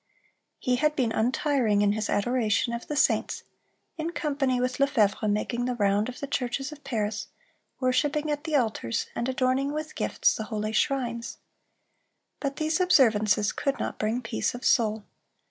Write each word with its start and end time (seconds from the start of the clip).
(318) 0.63 0.71
He 0.71 0.75
had 0.77 0.95
been 0.95 1.11
untiring 1.11 1.83
in 1.83 1.91
his 1.91 2.09
adoration 2.09 2.73
of 2.73 2.87
the 2.87 2.95
saints, 2.95 3.43
in 3.99 4.09
company 4.09 4.59
with 4.59 4.79
Lefevre 4.79 5.27
making 5.27 5.65
the 5.65 5.75
round 5.75 6.09
of 6.09 6.19
the 6.19 6.25
churches 6.25 6.71
of 6.71 6.83
Paris, 6.83 7.27
worshiping 7.79 8.31
at 8.31 8.43
the 8.43 8.55
altars, 8.55 9.05
and 9.13 9.29
adorning 9.29 9.71
with 9.71 9.93
gifts 9.93 10.33
the 10.35 10.45
holy 10.45 10.71
shrines. 10.73 11.37
But 12.39 12.55
these 12.55 12.79
observances 12.81 13.51
could 13.51 13.77
not 13.77 13.99
bring 13.99 14.23
peace 14.23 14.55
of 14.55 14.65
soul. 14.65 15.03